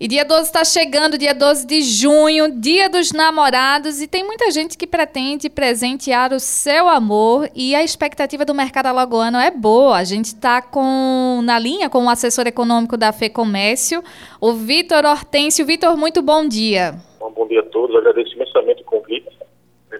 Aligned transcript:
E 0.00 0.06
dia 0.06 0.24
12 0.24 0.42
está 0.42 0.64
chegando, 0.64 1.18
dia 1.18 1.34
12 1.34 1.66
de 1.66 1.82
junho, 1.82 2.52
dia 2.60 2.88
dos 2.88 3.10
namorados, 3.10 4.00
e 4.00 4.06
tem 4.06 4.22
muita 4.22 4.48
gente 4.52 4.78
que 4.78 4.86
pretende 4.86 5.50
presentear 5.50 6.32
o 6.32 6.38
seu 6.38 6.88
amor 6.88 7.50
e 7.52 7.74
a 7.74 7.82
expectativa 7.82 8.44
do 8.44 8.54
mercado 8.54 8.86
alagoano 8.86 9.38
é 9.38 9.50
boa. 9.50 9.96
A 9.96 10.04
gente 10.04 10.26
está 10.26 10.62
com 10.62 11.40
na 11.42 11.58
linha 11.58 11.90
com 11.90 12.04
o 12.04 12.08
assessor 12.08 12.46
econômico 12.46 12.96
da 12.96 13.12
Fê 13.12 13.28
Comércio, 13.28 14.00
o 14.40 14.52
Vitor 14.52 15.04
Hortêncio. 15.04 15.66
Vitor, 15.66 15.96
muito 15.96 16.22
bom 16.22 16.46
dia. 16.46 16.94
Um 17.20 17.32
bom 17.32 17.48
dia 17.48 17.60
a 17.60 17.64
todos, 17.64 17.96
agradeço 17.96 18.34
imensamente 18.34 18.82
o 18.82 18.84
convite 18.84 19.28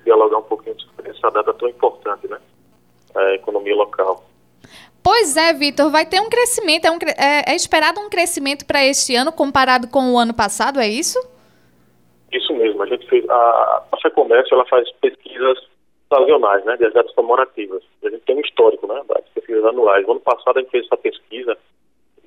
dialogar 0.05 0.39
um 0.39 0.43
pouquinho 0.43 0.79
sobre 0.81 1.11
essa 1.11 1.31
data 1.31 1.53
tão 1.55 1.69
importante, 1.69 2.29
né? 2.29 2.39
A 3.15 3.35
economia 3.35 3.75
local. 3.75 4.28
Pois 5.09 5.39
é, 5.39 5.55
Vitor, 5.55 5.91
vai 5.91 6.05
ter 6.05 6.21
um 6.21 6.29
crescimento, 6.29 6.85
é, 6.85 6.91
um, 6.91 6.99
é, 7.17 7.53
é 7.53 7.57
esperado 7.57 7.99
um 7.99 8.11
crescimento 8.11 8.67
para 8.67 8.85
este 8.85 9.17
ano 9.17 9.33
comparado 9.33 9.89
com 9.89 10.13
o 10.13 10.19
ano 10.19 10.35
passado, 10.35 10.79
é 10.79 10.87
isso? 10.87 11.19
Isso 12.31 12.53
mesmo, 12.53 12.83
a 12.83 12.87
gente 12.87 13.09
fez, 13.09 13.27
a, 13.27 13.85
a 13.91 13.97
FEComércio, 14.03 14.55
ela 14.55 14.67
faz 14.67 14.87
pesquisas 15.01 15.67
sazonais, 16.13 16.63
né, 16.67 16.77
das 16.77 16.93
datas 16.93 17.15
comemorativas. 17.15 17.83
A 18.05 18.11
gente 18.11 18.21
tem 18.27 18.37
um 18.37 18.41
histórico, 18.41 18.87
né, 18.87 19.01
das 19.09 19.27
pesquisas 19.31 19.65
anuais. 19.65 20.05
No 20.05 20.13
ano 20.13 20.21
passado 20.21 20.59
a 20.59 20.61
gente 20.61 20.73
fez 20.73 20.85
essa 20.85 20.99
pesquisa 20.99 21.57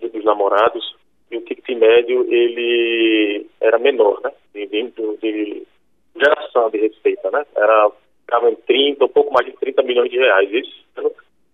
dos 0.02 0.26
namorados 0.26 0.96
e 1.30 1.38
o 1.38 1.42
ticket 1.42 1.78
médio, 1.78 2.26
ele 2.34 3.46
era 3.62 3.78
menor, 3.78 4.22
né, 4.24 4.32
de, 4.56 4.66
de, 4.66 5.18
de 5.22 5.68
geração 6.16 6.72
de 6.72 6.80
receita, 6.80 7.30
né, 7.30 7.46
era, 7.56 7.92
ficava 8.22 8.50
em 8.50 8.56
30, 8.56 9.06
um 9.06 9.10
pouco 9.10 9.32
mais 9.32 9.46
de 9.46 9.54
30 9.58 9.84
milhões 9.84 10.10
de 10.10 10.18
reais. 10.18 10.52
Isso 10.52 10.82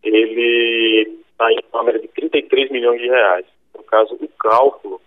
ele 0.03 1.19
está 1.31 1.51
em 1.51 1.59
uma 1.71 1.83
média 1.83 2.01
de 2.01 2.07
33 2.09 2.71
milhões 2.71 2.99
de 2.99 3.07
reais. 3.07 3.45
No 3.75 3.83
caso, 3.83 4.15
o 4.15 4.27
cálculo 4.39 5.01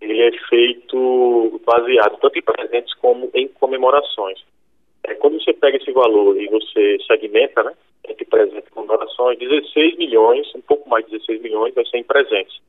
ele 0.00 0.20
é 0.20 0.30
feito 0.48 1.60
baseado 1.64 2.18
tanto 2.20 2.38
em 2.38 2.42
presentes 2.42 2.94
como 2.94 3.30
em 3.34 3.48
comemorações. 3.48 4.38
É, 5.04 5.14
quando 5.14 5.42
você 5.42 5.52
pega 5.52 5.76
esse 5.76 5.90
valor 5.92 6.40
e 6.40 6.46
você 6.48 6.98
segmenta, 7.06 7.62
né, 7.62 7.72
entre 8.08 8.24
presentes 8.24 8.68
e 8.68 8.72
comemorações, 8.72 9.38
16 9.38 9.96
milhões, 9.96 10.46
um 10.54 10.60
pouco 10.60 10.88
mais 10.88 11.04
de 11.06 11.12
16 11.12 11.42
milhões 11.42 11.74
vai 11.74 11.84
ser 11.86 11.98
em 11.98 12.04
presentes. 12.04 12.60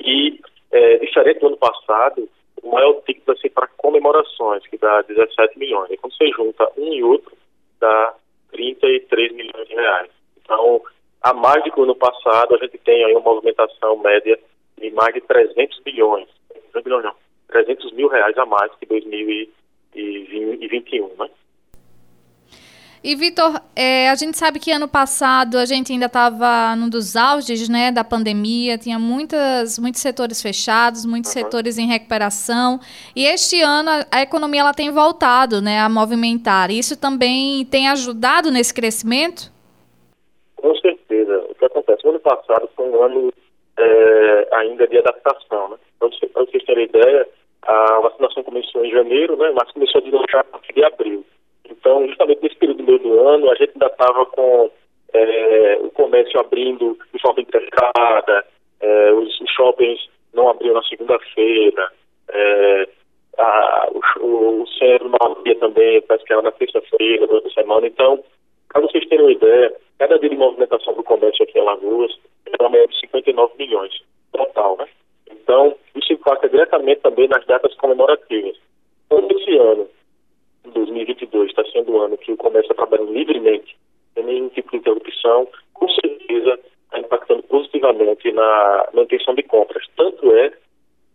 E, 0.00 0.40
é, 0.72 0.98
diferente 0.98 1.40
do 1.40 1.48
ano 1.48 1.56
passado, 1.56 2.28
o 2.62 2.70
maior 2.70 3.00
ticket 3.02 3.24
vai 3.26 3.36
ser 3.38 3.50
para 3.50 3.68
comemorações, 3.76 4.66
que 4.66 4.76
dá 4.78 5.02
17 5.02 5.58
milhões. 5.58 5.90
E 5.90 5.96
quando 5.96 6.16
você 6.16 6.28
junta 6.28 6.68
um 6.76 6.92
e 6.92 7.02
outro, 7.02 7.36
dá 7.80 8.14
33 8.52 9.32
milhões 9.32 9.68
de 9.68 9.74
reais. 9.74 10.10
Então, 10.46 10.80
a 11.22 11.34
mais 11.34 11.64
do 11.64 11.72
que 11.72 11.80
o 11.80 11.82
ano 11.82 11.96
passado, 11.96 12.54
a 12.54 12.58
gente 12.58 12.78
tem 12.78 13.04
aí 13.04 13.10
uma 13.12 13.20
movimentação 13.20 13.98
média 13.98 14.38
de 14.78 14.90
mais 14.92 15.12
de 15.12 15.20
300 15.22 15.80
bilhões, 15.80 16.28
300 16.48 16.84
bilhões 16.84 17.04
não, 17.04 17.14
300 17.48 17.92
mil 17.92 18.06
reais 18.08 18.38
a 18.38 18.46
mais 18.46 18.72
que 18.76 18.86
2021, 18.86 21.08
né? 21.18 21.28
E, 23.02 23.14
Vitor, 23.14 23.60
é, 23.76 24.08
a 24.10 24.14
gente 24.16 24.36
sabe 24.36 24.58
que 24.58 24.72
ano 24.72 24.88
passado 24.88 25.56
a 25.58 25.64
gente 25.64 25.92
ainda 25.92 26.06
estava 26.06 26.74
num 26.74 26.88
dos 26.88 27.14
auges 27.14 27.68
né, 27.68 27.92
da 27.92 28.02
pandemia, 28.02 28.76
tinha 28.78 28.98
muitas, 28.98 29.78
muitos 29.78 30.00
setores 30.00 30.42
fechados, 30.42 31.04
muitos 31.04 31.32
uhum. 31.32 31.42
setores 31.42 31.78
em 31.78 31.86
recuperação. 31.86 32.80
E 33.14 33.24
este 33.24 33.62
ano 33.62 33.90
a, 33.90 34.04
a, 34.10 34.22
economia 34.22 34.62
ela 34.62 34.74
tem 34.74 34.90
voltado 34.90 35.62
né, 35.62 35.78
a 35.78 35.88
movimentar. 35.88 36.72
Isso 36.72 36.96
também 36.96 37.64
tem 37.66 37.86
ajudado 37.88 38.50
nesse 38.50 38.74
crescimento? 38.74 39.54
Com 40.56 40.74
certeza. 40.76 41.46
O 41.50 41.54
que 41.54 41.64
acontece? 41.64 42.06
O 42.06 42.10
ano 42.10 42.20
passado 42.20 42.68
foi 42.74 42.86
um 42.86 43.02
ano 43.02 43.32
é, 43.78 44.48
ainda 44.52 44.86
de 44.86 44.98
adaptação, 44.98 45.70
né? 45.70 45.76
Para 45.98 46.08
vocês 46.44 46.64
terem 46.64 46.84
ideia, 46.84 47.28
a 47.62 48.00
vacinação 48.00 48.42
começou 48.42 48.84
em 48.84 48.90
janeiro, 48.90 49.36
né? 49.36 49.52
Mas 49.54 49.70
começou 49.72 50.00
a 50.00 50.04
deslanchar 50.04 50.40
a 50.40 50.44
partir 50.44 50.72
de 50.72 50.84
abril. 50.84 51.24
Então, 51.70 52.06
justamente 52.06 52.42
nesse 52.42 52.56
período 52.56 52.78
do 52.78 52.84
meio 52.84 52.98
do 52.98 53.28
ano, 53.28 53.50
a 53.50 53.54
gente 53.54 53.72
ainda 53.74 53.86
estava 53.86 54.24
com 54.26 54.70
é, 55.12 55.78
o 55.80 55.90
comércio 55.90 56.38
abrindo 56.40 56.98
de 57.12 57.20
forma 57.20 57.40
intercalada, 57.40 58.44
é, 58.80 59.12
os, 59.12 59.40
os, 59.40 59.50
shoppings 59.50 60.00
não 60.34 60.48
abriam 60.48 60.74
na 60.74 60.82
segunda-feira, 60.82 61.90
é, 62.30 62.88
o, 64.20 64.62
o, 64.62 64.66
centro 64.78 65.08
não 65.08 65.32
abria 65.32 65.54
também, 65.56 66.02
parece 66.02 66.24
que 66.24 66.32
era 66.32 66.42
na 66.42 66.52
terça-feira, 66.52 67.26
durante 67.26 67.48
a 67.48 67.62
semana. 67.62 67.86
Então, 67.86 68.22
para 68.76 68.86
vocês 68.86 69.08
terem 69.08 69.24
uma 69.24 69.32
ideia, 69.32 69.74
cada 69.98 70.18
dia 70.18 70.28
de 70.28 70.36
movimentação 70.36 70.92
do 70.92 71.02
comércio 71.02 71.42
aqui 71.42 71.58
em 71.58 71.62
Alagoas 71.62 72.12
é 72.44 72.62
uma 72.62 72.68
média 72.68 72.88
de 72.88 73.00
59 73.00 73.54
milhões 73.58 74.02
total, 74.32 74.76
né? 74.76 74.86
Então, 75.30 75.74
isso 75.94 76.12
impacta 76.12 76.48
diretamente 76.48 77.00
também 77.00 77.26
nas 77.26 77.44
datas 77.46 77.74
comemorativas. 77.76 78.58
Como 79.08 79.28
esse 79.32 79.56
ano, 79.56 79.88
2022, 80.66 81.48
está 81.48 81.64
sendo 81.72 81.92
um 81.92 82.00
ano 82.02 82.18
que 82.18 82.32
o 82.32 82.36
comércio 82.36 82.70
está 82.70 82.74
trabalhando 82.74 83.14
livremente, 83.14 83.74
sem 84.12 84.24
nenhum 84.24 84.50
tipo 84.50 84.70
de 84.70 84.76
interrupção, 84.76 85.48
com 85.72 85.88
certeza 85.88 86.60
está 86.84 86.98
impactando 86.98 87.42
positivamente 87.44 88.30
na, 88.32 88.88
na 88.92 89.02
intenção 89.02 89.34
de 89.34 89.42
compras. 89.44 89.86
Tanto 89.96 90.32
é 90.32 90.52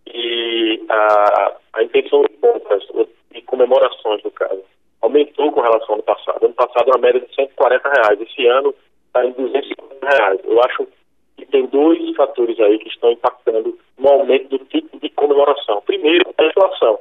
que 0.08 0.84
a, 0.90 1.58
a 1.74 1.84
intenção 1.84 2.24
de 2.24 2.30
compras, 2.38 2.84
e 3.36 3.42
comemorações, 3.44 4.24
no 4.24 4.32
caso, 4.32 4.64
aumentou 5.02 5.52
com 5.52 5.62
relação 5.62 5.90
ao 5.90 5.94
ano 5.96 6.04
passado. 6.04 6.46
Ano 6.46 6.54
passado, 6.54 6.88
uma 6.88 7.00
média 7.00 7.20
de 7.20 7.36
140 7.36 7.81
reais. 7.92 8.22
Esse 8.22 8.48
ano, 8.48 8.74
está 9.08 9.26
em 9.26 9.32
250 9.32 10.08
reais. 10.08 10.40
Eu 10.44 10.62
acho 10.64 10.88
que 11.38 11.46
tem 11.46 11.66
dois 11.68 12.16
fatores 12.16 12.60
aí 12.60 12.80
que 12.80 12.90
estão 12.90 13.12
impactando 13.12 13.78
no 13.98 14.10
aumento 14.10 14.50
do 14.50 14.60
tipo 14.66 15.00
de 15.00 15.10
comemoração. 15.10 15.82
Primeiro, 15.86 16.34
a 16.38 16.46
inflação. 16.46 17.00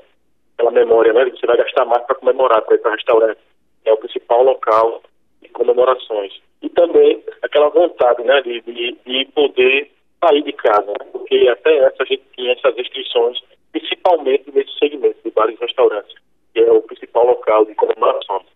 Aquela 0.54 0.72
memória, 0.72 1.12
né? 1.12 1.24
Você 1.30 1.46
vai 1.46 1.56
gastar 1.56 1.84
mais 1.84 2.04
para 2.04 2.16
comemorar, 2.16 2.62
para 2.62 2.74
ir 2.74 2.78
para 2.78 2.92
restaurante. 2.92 3.38
É 3.84 3.92
o 3.92 3.96
principal 3.96 4.42
local 4.42 5.02
de 5.40 5.48
comemorações. 5.48 6.32
E 6.62 6.68
também 6.68 7.22
aquela 7.42 7.68
vontade, 7.68 8.22
né? 8.24 8.42
De, 8.42 8.60
de, 8.60 8.98
de 9.06 9.24
poder 9.32 9.90
sair 10.22 10.42
de 10.42 10.52
casa, 10.52 10.86
né? 10.86 11.06
porque 11.12 11.48
até 11.48 11.78
essa 11.78 12.02
a 12.02 12.06
gente 12.06 12.22
tinha 12.36 12.52
essas 12.52 12.76
restrições, 12.76 13.38
principalmente 13.72 14.50
nesse 14.52 14.78
segmento 14.78 15.16
de 15.24 15.30
bares 15.30 15.56
e 15.58 15.64
restaurantes, 15.64 16.14
que 16.52 16.60
é 16.60 16.70
o 16.70 16.82
principal 16.82 17.26
local 17.26 17.64
de 17.64 17.74
comemorações. 17.74 18.46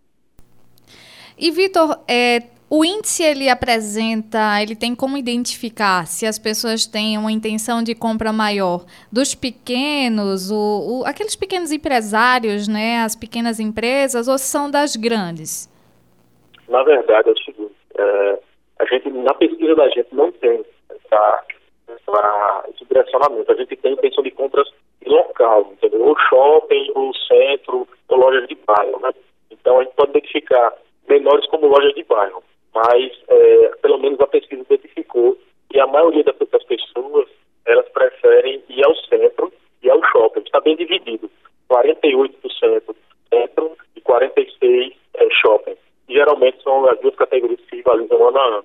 E 1.39 1.51
Vitor, 1.51 1.99
é, 2.09 2.43
o 2.71 2.85
índice 2.85 3.23
ele 3.23 3.49
apresenta, 3.49 4.61
ele 4.63 4.75
tem 4.75 4.95
como 4.95 5.17
identificar 5.17 6.07
se 6.07 6.27
as 6.27 6.39
pessoas 6.39 6.87
têm 6.87 7.19
uma 7.19 7.31
intenção 7.31 7.83
de 7.83 7.95
compra 7.95 8.33
maior 8.33 8.85
dos 9.13 9.35
pequenos, 9.35 10.51
o, 10.51 11.03
o, 11.03 11.05
aqueles 11.05 11.37
pequenos 11.37 11.73
empresários, 11.73 12.67
né, 12.67 12.99
as 13.05 13.15
pequenas 13.15 13.61
empresas, 13.61 14.29
ou 14.29 14.39
são 14.39 14.71
das 14.71 14.97
grandes? 14.97 15.71
Na 16.69 16.83
verdade 16.83 17.29
é 17.29 17.33
o 17.33 17.39
seguinte, 17.39 17.75
é, 17.97 18.39
a 18.81 18.85
gente 18.87 19.11
na 19.11 19.35
pesquisa 19.35 19.75
da 19.75 19.89
gente 19.91 20.09
não 20.13 20.33
tem 20.33 20.65
essa, 20.91 21.45
essa, 21.89 22.65
esse 22.75 22.85
direcionamento, 22.87 23.53
a 23.53 23.57
gente 23.57 23.77
tem 23.77 23.93
intenção 23.93 24.25
de 24.25 24.31
compras 24.31 24.69
local, 25.07 25.71
entendeu? 25.73 26.01
Ou 26.01 26.17
shopping, 26.29 26.91
ou 26.95 27.15
centro, 27.15 27.87
ou 28.09 28.17
lojas 28.17 28.49
de 28.49 28.57
bairro, 28.67 29.01
né? 29.01 29.11
Então 29.51 29.79
a 29.79 29.85
gente 29.85 29.95
pode 29.95 30.11
identificar 30.11 30.73
menores 31.09 31.47
como 31.49 31.67
lojas 31.67 31.95
de 31.95 32.05
bairro. 32.05 32.43
Mas, 32.75 33.13
é, 33.29 33.69
pelo 33.83 33.99
menos 33.99 34.21
a 34.21 34.27
pesquisa 34.27 34.63
identificou 34.63 35.39
que 35.71 35.79
a 35.79 35.87
maioria 35.87 36.25
das 36.25 36.65
pessoas, 36.65 37.29
elas 37.67 37.89
preferem 37.91 38.63
ir 38.69 38.85
ao 38.85 38.95
centro 38.97 39.53
e 39.83 39.91
ao 39.91 40.03
shopping. 40.05 40.41
Está 40.41 40.61
bem 40.61 40.77
dividido. 40.77 41.31
48% 41.71 42.95
centro 43.31 43.77
e 43.97 44.01
46% 44.01 44.93
é, 45.15 45.29
shopping. 45.41 45.77
Geralmente 46.09 46.63
são 46.63 46.89
as 46.89 47.01
duas 47.01 47.15
categorias 47.15 47.61
que 47.69 47.77
rivalizam 47.77 48.29
ano 48.29 48.39
a 48.39 48.59
ano. 48.59 48.65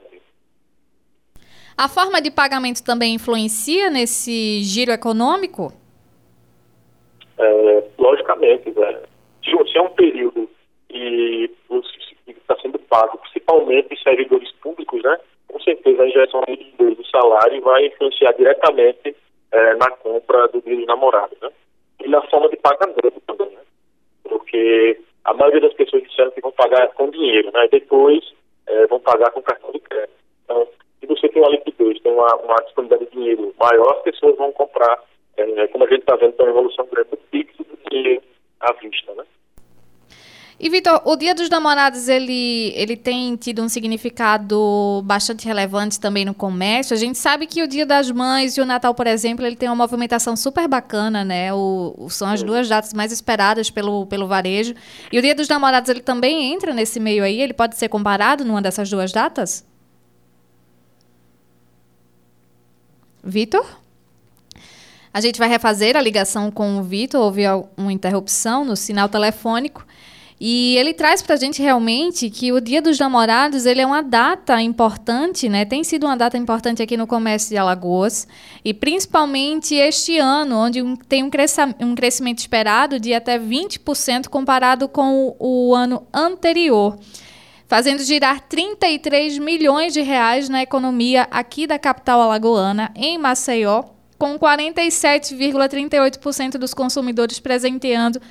A 1.78 1.88
forma 1.88 2.22
de 2.22 2.30
pagamento 2.30 2.84
também 2.84 3.16
influencia 3.16 3.90
nesse 3.90 4.62
giro 4.64 4.92
econômico? 4.92 5.72
É, 7.38 7.84
logicamente, 7.98 8.70
velho. 8.70 9.00
Se, 9.46 9.72
se 9.72 9.78
é 9.78 9.82
um 9.82 9.90
período 9.92 10.49
pago, 12.90 13.18
principalmente 13.20 13.94
os 13.94 14.02
servidores 14.02 14.52
públicos, 14.54 15.02
né? 15.04 15.18
Com 15.48 15.60
certeza 15.62 16.04
a 16.04 16.08
injeção 16.08 16.42
do 16.78 17.06
salário 17.08 17.62
vai 17.62 17.86
influenciar 17.86 18.34
diretamente 18.34 19.16
é, 19.52 19.76
na 19.76 19.90
compra 19.92 20.48
do 20.50 20.62
dia 20.62 20.76
dos 20.76 20.86
namorados, 20.86 21.38
né? 21.42 21.50
E 22.04 22.08
na 22.08 22.22
forma 22.24 22.50
de 22.50 22.58
pagamento 22.58 23.22
também, 23.26 23.50
né? 23.50 23.62
Porque 24.24 25.00
a 25.26 25.34
maioria 25.34 25.62
das 25.62 25.74
pessoas 25.74 26.04
disseram 26.04 26.32
que 26.32 26.42
vão 26.42 26.52
pagar 26.52 26.88
com 26.90 27.10
dinheiro, 27.10 27.52
né? 27.52 27.66
E 27.66 27.70
depois 27.70 28.24
é, 28.68 28.88
vão 28.88 29.00
pagar 29.00 29.32
com 29.32 29.42
cartão 29.42 29.72
de 29.72 29.80
crédito. 29.80 30.14
Então, 30.44 30.68
se 31.00 31.08
você 31.08 31.30
tem 31.30 31.42
uma 31.42 31.52
liquidez, 31.52 32.02
tem 32.02 32.12
uma, 32.12 32.36
uma 32.36 32.56
disponibilidade 32.64 33.10
de 33.10 33.18
dinheiro 33.18 33.54
maior, 33.60 33.96
as 33.98 34.04
pessoas 34.04 34.36
vão 34.38 34.52
comprar, 34.52 35.04
é, 35.38 35.68
como 35.68 35.84
a 35.84 35.88
gente 35.88 36.02
está 36.02 36.16
vendo, 36.16 36.34
tem 36.34 36.46
uma 36.46 36.52
evolução 36.52 36.88
grande 36.92 37.10
do 37.10 37.18
Pix 37.18 37.54
e 37.60 37.64
do 37.64 37.78
dinheiro 37.90 38.22
à 38.60 38.74
vista, 38.74 39.14
né? 39.14 39.24
E, 40.62 40.70
Vitor, 40.70 41.02
o 41.06 41.16
Dia 41.16 41.34
dos 41.34 41.50
Namorados, 41.50 42.10
ele, 42.10 42.74
ele 42.76 42.98
tem 42.98 43.34
tido 43.38 43.64
um 43.64 43.70
significado 43.70 45.02
bastante 45.06 45.46
relevante 45.46 45.98
também 45.98 46.26
no 46.26 46.34
comércio. 46.34 46.94
A 46.94 47.00
gente 47.00 47.18
sabe 47.18 47.48
que 47.48 47.64
o 47.64 47.68
Dia 47.68 47.86
das 47.86 48.12
Mães 48.12 48.58
e 48.58 48.62
o 48.62 48.66
Natal, 48.66 48.94
por 48.94 49.08
exemplo, 49.08 49.46
ele 49.46 49.56
tem 49.56 49.70
uma 49.70 49.76
movimentação 49.76 50.36
super 50.36 50.68
bacana, 50.68 51.24
né? 51.24 51.54
O, 51.54 52.10
são 52.10 52.28
as 52.28 52.44
duas 52.44 52.68
datas 52.68 52.94
mais 52.94 53.14
esperadas 53.14 53.70
pelo, 53.70 54.06
pelo 54.08 54.28
varejo. 54.28 54.76
E 55.10 55.18
o 55.18 55.22
Dia 55.22 55.34
dos 55.34 55.48
Namorados, 55.48 55.90
ele 55.90 56.02
também 56.02 56.52
entra 56.52 56.74
nesse 56.74 57.00
meio 57.00 57.24
aí? 57.24 57.40
Ele 57.40 57.54
pode 57.54 57.78
ser 57.78 57.88
comparado 57.88 58.44
numa 58.44 58.62
dessas 58.62 58.90
duas 58.90 59.14
datas? 59.14 59.66
Vitor? 63.24 63.66
A 65.14 65.22
gente 65.22 65.40
vai 65.40 65.48
refazer 65.48 65.96
a 65.96 66.02
ligação 66.02 66.52
com 66.52 66.80
o 66.80 66.84
Vitor. 66.84 67.22
Houve 67.22 67.44
uma 67.78 67.94
interrupção 67.94 68.66
no 68.66 68.76
sinal 68.76 69.08
telefônico. 69.08 69.86
E 70.40 70.78
ele 70.78 70.94
traz 70.94 71.22
para 71.22 71.36
a 71.36 71.38
gente 71.38 71.62
realmente 71.62 72.30
que 72.30 72.54
o 72.54 72.62
Dia 72.62 72.82
dos 72.82 72.98
Namorados 72.98 73.66
ele 73.66 73.82
é 73.82 73.86
uma 73.86 74.02
data 74.02 74.62
importante, 74.62 75.50
né? 75.50 75.66
Tem 75.66 75.84
sido 75.84 76.06
uma 76.06 76.16
data 76.16 76.38
importante 76.38 76.82
aqui 76.82 76.96
no 76.96 77.06
comércio 77.06 77.50
de 77.50 77.58
Alagoas 77.58 78.26
e 78.64 78.74
principalmente 78.74 79.76
este 79.76 80.18
ano, 80.18 80.56
onde 80.56 80.82
tem 81.10 81.24
um, 81.24 81.30
um 81.82 81.96
crescimento 81.96 82.40
esperado 82.40 83.02
de 83.02 83.14
até 83.14 83.38
20% 83.38 84.30
comparado 84.30 84.88
com 84.88 85.36
o, 85.38 85.72
o 85.72 85.76
ano 85.76 86.08
anterior, 86.14 86.98
fazendo 87.68 88.02
girar 88.02 88.40
33 88.40 89.38
milhões 89.40 89.92
de 89.92 90.02
reais 90.02 90.48
na 90.48 90.62
economia 90.62 91.28
aqui 91.30 91.68
da 91.68 91.78
capital 91.78 92.22
alagoana, 92.22 92.94
em 92.96 93.18
Maceió, 93.18 93.84
com 94.18 94.40
47,38% 94.40 96.52
dos 96.52 96.74
consumidores 96.74 97.42
presenteando 97.42 98.22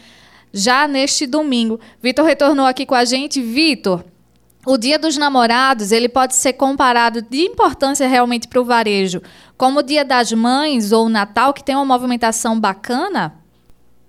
já 0.53 0.87
neste 0.89 1.27
domingo. 1.27 1.81
Vitor 2.01 2.25
retornou 2.25 2.67
aqui 2.67 2.87
com 2.87 2.95
a 2.95 3.05
gente. 3.05 3.41
Vitor, 3.41 4.05
o 4.67 4.77
Dia 4.77 4.99
dos 4.99 5.17
Namorados 5.17 5.93
ele 5.93 6.09
pode 6.09 6.35
ser 6.35 6.55
comparado 6.55 7.23
de 7.23 7.43
importância 7.43 8.07
realmente 8.07 8.49
para 8.49 8.61
o 8.61 8.65
varejo, 8.65 9.21
como 9.57 9.81
o 9.81 9.83
Dia 9.83 10.05
das 10.05 10.33
Mães 10.33 10.93
ou 10.93 11.07
o 11.07 11.09
Natal, 11.09 11.55
que 11.55 11.65
tem 11.65 11.75
uma 11.75 11.85
movimentação 11.85 12.59
bacana? 12.59 13.33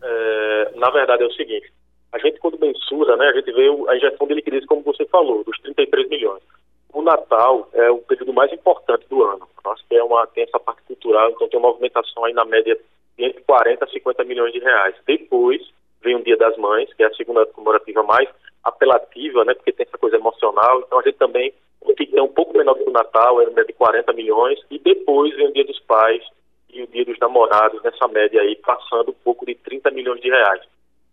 É, 0.02 0.72
na 0.76 0.90
verdade 0.90 1.24
é 1.24 1.26
o 1.26 1.34
seguinte, 1.34 1.72
a 2.12 2.18
gente 2.18 2.40
quando 2.40 2.60
mensura, 2.60 3.16
né, 3.18 3.28
a 3.28 3.34
gente 3.34 3.52
vê 3.52 3.68
a 3.90 3.96
injeção 3.96 4.28
de 4.28 4.34
liquidez, 4.34 4.66
como 4.66 4.82
você 4.82 5.06
falou, 5.06 5.44
dos 5.44 5.58
33 5.60 6.10
milhões. 6.10 6.42
O 6.92 7.02
Natal 7.02 7.70
é 7.74 7.90
o 7.92 8.00
período 8.00 8.34
mais 8.34 8.52
importante 8.52 9.06
do 9.10 9.24
ano. 9.24 9.48
Que 9.88 9.96
é 9.96 10.04
uma, 10.04 10.26
tem 10.28 10.44
essa 10.44 10.60
parte 10.60 10.82
cultural, 10.84 11.32
então 11.32 11.48
tem 11.48 11.60
uma 11.60 11.70
movimentação 11.70 12.26
aí 12.26 12.34
na 12.34 12.46
média 12.46 12.78
entre 13.18 13.42
40 13.42 13.86
a 13.86 13.88
50 13.88 14.24
milhões 14.24 14.54
de 14.54 14.60
reais. 14.60 14.96
Depois, 15.06 15.62
vem 16.02 16.16
o 16.16 16.24
Dia 16.24 16.38
das 16.38 16.56
Mães, 16.58 16.92
que 16.94 17.04
é 17.04 17.08
a 17.08 17.14
segunda 17.14 17.46
comemorativa 17.48 18.04
mais 18.04 18.30
apelativa, 18.64 19.46
né, 19.46 19.54
porque 19.54 19.72
tem 19.72 19.86
essa 19.88 19.98
coisa 19.98 20.18
emocional. 20.18 20.82
Então 20.82 21.00
a 21.00 21.02
gente 21.04 21.18
também 21.18 21.54
é 22.14 22.22
um 22.22 22.28
pouco 22.28 22.58
menor 22.58 22.76
que 22.76 22.84
o 22.84 22.92
Natal, 22.92 23.42
é 23.42 23.46
média 23.48 23.66
de 23.66 23.74
40 23.74 24.14
milhões, 24.14 24.60
e 24.70 24.80
depois 24.80 25.36
vem 25.36 25.48
o 25.48 25.54
Dia 25.54 25.66
dos 25.66 25.80
Pais 25.82 26.24
e 26.70 26.84
o 26.84 26.88
Dia 26.88 27.06
dos 27.06 27.18
Namorados, 27.20 27.82
nessa 27.82 28.08
média 28.08 28.42
aí, 28.42 28.56
passando 28.58 29.12
um 29.12 29.24
pouco 29.24 29.46
de 29.46 29.56
30 29.56 29.92
milhões 29.92 30.22
de 30.22 30.30
reais. 30.30 30.62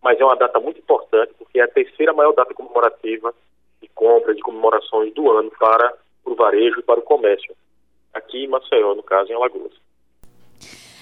Mas 0.02 0.20
é 0.20 0.24
uma 0.24 0.36
data 0.36 0.60
muito 0.60 0.78
importante, 0.80 1.32
porque 1.38 1.58
é 1.58 1.62
a 1.62 1.68
terceira 1.68 2.12
maior 2.12 2.32
data 2.32 2.52
comemorativa 2.54 3.34
de 3.80 3.88
compra, 3.88 4.34
de 4.34 4.42
comemorações 4.42 5.12
do 5.14 5.30
ano 5.30 5.50
para 5.58 5.94
o 6.24 6.34
varejo 6.34 6.80
e 6.80 6.82
para 6.82 7.00
o 7.00 7.02
comércio. 7.02 7.54
Aqui 8.12 8.44
em 8.44 8.48
Maceió, 8.48 8.94
no 8.94 9.02
caso, 9.02 9.30
em 9.30 9.34
Alagoas. 9.34 9.72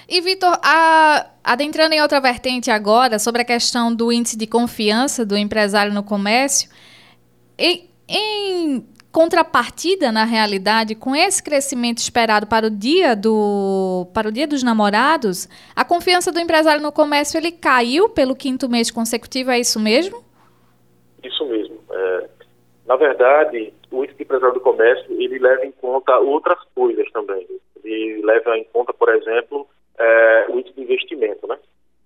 E, 0.08 0.20
Vitor, 0.20 0.58
adentrando 1.42 1.94
em 1.94 2.02
outra 2.02 2.20
vertente 2.20 2.70
agora, 2.70 3.18
sobre 3.18 3.42
a 3.42 3.44
questão 3.44 3.94
do 3.94 4.12
índice 4.12 4.36
de 4.36 4.46
confiança 4.46 5.24
do 5.24 5.36
empresário 5.36 5.92
no 5.92 6.02
comércio, 6.02 6.70
em, 7.58 7.88
em 8.08 8.86
contrapartida, 9.14 10.10
na 10.10 10.24
realidade, 10.24 10.96
com 10.96 11.14
esse 11.14 11.40
crescimento 11.40 11.98
esperado 11.98 12.48
para 12.48 12.66
o 12.66 12.70
dia 12.70 13.14
do 13.14 14.08
para 14.12 14.28
o 14.28 14.32
dia 14.32 14.44
dos 14.44 14.64
namorados, 14.64 15.48
a 15.74 15.84
confiança 15.84 16.32
do 16.32 16.40
empresário 16.40 16.82
no 16.82 16.90
comércio 16.90 17.38
ele 17.38 17.52
caiu 17.52 18.08
pelo 18.08 18.34
quinto 18.34 18.68
mês 18.68 18.90
consecutivo, 18.90 19.52
é 19.52 19.60
isso 19.60 19.78
mesmo? 19.78 20.24
Isso 21.22 21.46
mesmo. 21.46 21.78
É, 21.92 22.28
na 22.86 22.96
verdade, 22.96 23.72
o 23.92 24.02
índice 24.02 24.16
de 24.16 24.24
empresário 24.24 24.54
do 24.54 24.60
comércio 24.60 25.06
ele 25.12 25.38
leva 25.38 25.64
em 25.64 25.70
conta 25.70 26.18
outras 26.18 26.58
coisas 26.74 27.08
também. 27.12 27.46
Ele 27.84 28.20
leva 28.24 28.58
em 28.58 28.64
conta, 28.64 28.92
por 28.92 29.08
exemplo, 29.10 29.64
é, 29.96 30.46
o 30.48 30.58
índice 30.58 30.74
de 30.74 30.84
investimento, 31.04 31.46
né? 31.46 31.58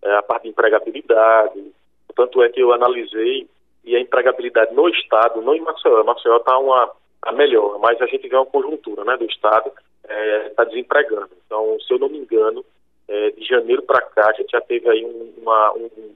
É, 0.03 0.15
a 0.15 0.23
parte 0.23 0.45
de 0.45 0.49
empregabilidade. 0.51 1.73
Tanto 2.15 2.43
é 2.43 2.49
que 2.49 2.61
eu 2.61 2.73
analisei 2.73 3.49
e 3.85 3.97
a 3.97 4.01
empregabilidade 4.01 4.75
no 4.75 4.89
Estado, 4.89 5.41
não 5.41 5.55
em 5.55 5.61
Maceió, 5.61 6.03
Maceió 6.05 6.37
está 6.37 6.59
uma 6.59 6.91
tá 7.21 7.33
melhor, 7.33 7.79
mas 7.79 8.01
a 8.01 8.07
gente 8.07 8.29
vê 8.29 8.37
uma 8.37 8.47
conjuntura 8.47 9.05
né, 9.05 9.17
do 9.17 9.25
Estado, 9.25 9.73
está 10.03 10.15
é, 10.15 10.49
tá 10.51 10.65
desempregando. 10.65 11.31
Então, 11.47 11.79
se 11.81 11.93
eu 11.93 11.99
não 11.99 12.09
me 12.09 12.19
engano, 12.19 12.65
é, 13.09 13.31
de 13.31 13.45
janeiro 13.45 13.83
para 13.83 14.03
cá, 14.03 14.31
a 14.31 14.33
gente 14.35 14.51
já 14.51 14.61
teve 14.61 14.89
aí 14.89 15.05
um, 15.05 15.33
uma, 15.41 15.73
um, 15.75 16.15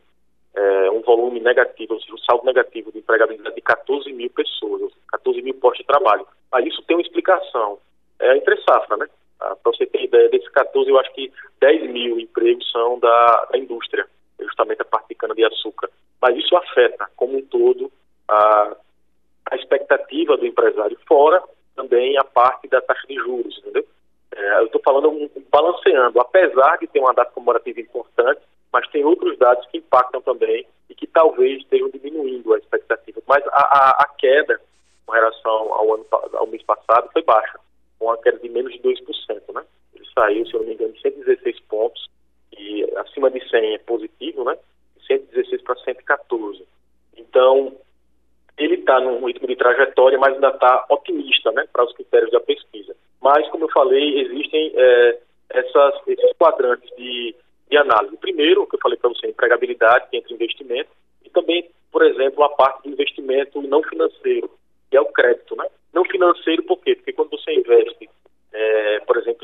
é, 0.54 0.90
um 0.90 1.00
volume 1.00 1.40
negativo, 1.40 1.94
ou 1.94 2.00
seja, 2.00 2.14
um 2.14 2.18
saldo 2.18 2.44
negativo 2.44 2.92
de 2.92 2.98
empregabilidade 2.98 3.54
de 3.54 3.62
14 3.62 4.12
mil 4.12 4.30
pessoas, 4.30 4.92
14 5.08 5.40
mil 5.42 5.54
postos 5.54 5.78
de 5.80 5.86
trabalho. 5.86 6.26
Mas 6.50 6.66
isso 6.66 6.82
tem 6.82 6.96
uma 6.96 7.02
explicação. 7.02 7.78
É 8.20 8.36
entre 8.36 8.56
safra, 8.62 8.96
né? 8.96 9.08
Ah, 9.42 9.56
Para 9.56 9.72
você 9.72 9.86
ter 9.86 10.04
ideia, 10.04 10.28
desses 10.28 10.48
14, 10.50 10.88
eu 10.88 10.98
acho 11.00 11.12
que 11.14 11.32
10 11.60 11.90
mil 11.90 12.20
empregos 12.20 12.70
são 12.70 12.98
da, 13.00 13.48
da 13.50 13.58
indústria, 13.58 14.06
justamente 14.40 14.82
a 14.82 14.84
parte 14.84 15.08
de 15.08 15.14
cana-de-açúcar. 15.16 15.90
Mas 16.20 16.36
isso 16.36 16.56
afeta, 16.56 17.10
como 17.16 17.38
um 17.38 17.42
todo, 17.46 17.90
a, 18.28 18.76
a 19.50 19.56
expectativa 19.56 20.36
do 20.36 20.46
empresário, 20.46 20.96
fora 21.06 21.42
também 21.74 22.16
a 22.18 22.24
parte 22.24 22.68
da 22.68 22.80
taxa 22.80 23.06
de 23.08 23.14
juros, 23.16 23.58
entendeu? 23.58 23.84
É, 24.34 24.60
eu 24.60 24.66
estou 24.66 24.80
falando 24.82 25.10
um, 25.10 25.28
balanceando, 25.50 26.20
apesar 26.20 26.78
de 26.78 26.86
ter 26.86 27.00
uma 27.00 27.12
data 27.12 27.32
comemorativa 27.32 27.80
importante, 27.80 28.40
mas 28.72 28.88
tem 28.88 29.04
outros 29.04 29.36
dados 29.38 29.66
que 29.66 29.78
impactam 29.78 30.22
também 30.22 30.66
e 30.88 30.94
que 30.94 31.06
talvez 31.06 31.58
estejam 31.58 31.90
diminuindo 31.90 32.54
a 32.54 32.58
expectativa. 32.58 33.20
Mas 33.26 33.44
a, 33.48 33.50
a, 33.50 33.90
a 34.02 34.08
queda 34.16 34.60
com 35.04 35.12
relação 35.12 35.74
ao, 35.74 35.94
ano, 35.94 36.06
ao 36.34 36.46
mês 36.46 36.62
passado 36.62 37.10
foi 37.12 37.22
baixa 37.22 37.58
com 38.02 38.08
uma 38.08 38.18
queda 38.18 38.38
de 38.38 38.48
menos 38.48 38.72
de 38.72 38.80
2%, 38.80 39.54
né? 39.54 39.62
Ele 39.94 40.04
saiu, 40.12 40.44
se 40.44 40.54
eu 40.54 40.60
não 40.60 40.66
me 40.66 40.74
engano, 40.74 40.92
de 40.92 41.00
116 41.02 41.60
pontos, 41.68 42.10
e 42.58 42.82
acima 42.96 43.30
de 43.30 43.48
100 43.48 43.74
é 43.74 43.78
positivo, 43.78 44.42
né? 44.42 44.58
116 45.06 45.62
para 45.62 45.76
114. 45.76 46.66
Então, 47.16 47.76
ele 48.58 48.74
está 48.74 48.98
num 48.98 49.24
ritmo 49.24 49.46
de 49.46 49.54
trajetória, 49.54 50.18
mas 50.18 50.34
ainda 50.34 50.48
está 50.48 50.84
otimista, 50.90 51.52
né? 51.52 51.64
Para 51.72 51.84
os 51.84 51.92
critérios 51.94 52.32
da 52.32 52.40
pesquisa. 52.40 52.96
Mas, 53.20 53.48
como 53.50 53.64
eu 53.64 53.70
falei, 53.70 54.20
existem 54.20 54.72
é, 54.74 55.18
essas, 55.50 55.94
esses 56.08 56.32
quadrantes 56.36 56.90
de, 56.96 57.36
de 57.70 57.76
análise. 57.76 58.16
Primeiro, 58.16 58.62
o 58.62 58.66
que 58.66 58.74
eu 58.74 58.80
falei 58.80 58.98
para 58.98 59.10
você, 59.10 59.28
empregabilidade, 59.28 60.08
que 60.10 60.16
entra 60.16 60.34
investimento, 60.34 60.90
e 61.24 61.30
também, 61.30 61.70
por 61.92 62.04
exemplo, 62.04 62.42
a 62.42 62.48
parte 62.48 62.82
do 62.82 62.94
investimento 62.94 63.62
não 63.62 63.80
financeiro, 63.84 64.50
que 64.90 64.96
é 64.96 65.00
o 65.00 65.12
crédito, 65.12 65.54
né? 65.54 65.68
Não 65.92 66.04
financeiro, 66.04 66.62
por 66.64 66.78
quê? 66.78 66.96
Porque 66.96 67.12
quando 67.12 67.30
você 67.30 67.52
investe, 67.52 68.08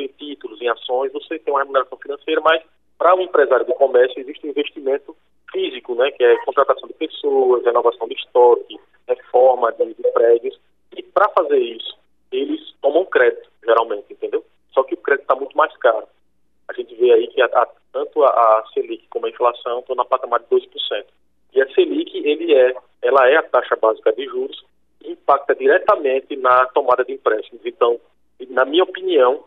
em 0.03 0.09
títulos, 0.09 0.61
em 0.61 0.69
ações, 0.69 1.13
você 1.13 1.39
tem 1.39 1.53
uma 1.53 1.61
remuneração 1.61 1.99
financeira, 1.99 2.41
mas 2.41 2.63
para 2.97 3.15
o 3.15 3.19
um 3.19 3.23
empresário 3.23 3.67
do 3.67 3.75
comércio 3.75 4.21
existe 4.21 4.47
um 4.47 4.51
investimento 4.51 5.17
físico, 5.53 5.95
né, 5.95 6.11
que 6.11 6.25
é 6.25 6.37
contratação 6.45 6.89
de 6.89 6.95
pessoas, 6.95 7.65
renovação 7.65 8.07
de 8.09 8.15
estoque, 8.15 8.79
reforma 9.07 9.73
de, 9.73 9.95
de 9.95 10.03
prédios. 10.13 10.59
E 10.97 11.03
para 11.03 11.29
fazer 11.31 11.59
isso, 11.59 11.97
eles 12.33 12.61
tomam 12.83 13.05
crédito, 13.07 13.49
geralmente, 13.65 14.13
entendeu? 14.13 14.45
Só 14.73 14.83
que 14.83 14.95
o 14.95 14.99
crédito 14.99 15.23
está 15.23 15.35
muito 15.35 15.57
mais 15.57 15.75
caro. 15.79 16.07
A 16.69 16.73
gente 16.75 16.95
vê 16.97 17.13
aí 17.13 17.29
que 17.29 17.41
a, 17.41 17.47
a, 17.47 17.69
tanto 17.93 18.23
a, 18.23 18.29
a, 18.29 18.65
Selic 18.75 19.07
como 19.09 19.27
a 19.27 19.31
inflação 19.31 19.81
estão 19.81 19.97
na 19.97 20.05
patamar 20.05 20.41
de 20.41 20.47
2%. 20.47 21.05
E 21.55 21.63
a 21.63 21.75
Selic, 21.75 22.17
ele 22.19 22.55
é, 22.55 22.75
ela 23.03 23.29
é 23.29 23.37
a 23.37 23.43
taxa 23.43 23.77
básica 23.77 24.13
de 24.13 24.27
juros 24.27 24.63
impacta 25.05 25.55
diretamente 25.55 26.37
na 26.37 26.67
tomada 26.67 27.05
de 27.05 27.13
empréstimos. 27.13 27.65
Então, 27.65 27.99
na 28.51 28.65
minha 28.65 28.85
opinião, 28.85 29.45